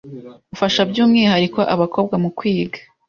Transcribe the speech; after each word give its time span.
ufasha 0.53 0.81
by’umwihariko 0.89 1.59
abakobwa, 1.73 2.15
mu 2.23 2.29
kwiga. 2.37 2.79